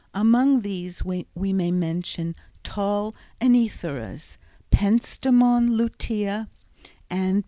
Among 0.15 0.61
these 0.61 1.05
we 1.05 1.27
may 1.53 1.69
mention 1.71 2.33
tall 2.63 3.13
œnotheras, 3.39 4.37
Pentstemon 4.71 5.77
lutea, 5.77 6.47
and 7.11 7.35
_P. 7.35 7.39